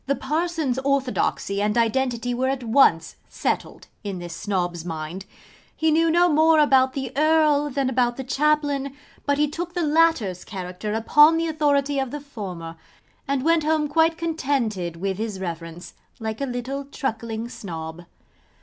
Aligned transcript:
The 0.07 0.15
Parson's 0.15 0.79
orthodoxy 0.79 1.61
and 1.61 1.77
identity 1.77 2.33
were 2.33 2.47
at 2.49 2.63
once 2.63 3.17
settled 3.29 3.85
in 4.03 4.17
this 4.17 4.35
Snob's 4.35 4.83
mind. 4.83 5.27
He 5.75 5.91
knew 5.91 6.09
no 6.09 6.27
more 6.27 6.57
about 6.59 6.93
the 6.93 7.15
Earl 7.15 7.69
than 7.69 7.87
about 7.87 8.17
the 8.17 8.23
Chaplain, 8.23 8.95
but 9.27 9.37
he 9.37 9.47
took 9.47 9.75
the 9.75 9.83
latter's 9.83 10.43
character 10.43 10.93
upon 10.95 11.37
the 11.37 11.45
authority 11.47 11.99
of 11.99 12.09
the 12.09 12.19
former; 12.19 12.77
and 13.27 13.45
went 13.45 13.63
home 13.63 13.87
quite 13.87 14.17
contented 14.17 14.95
with 14.95 15.19
his 15.19 15.39
Reverence, 15.39 15.93
like 16.19 16.41
a 16.41 16.47
little 16.47 16.85
truckling 16.85 17.47
Snob. 17.47 18.05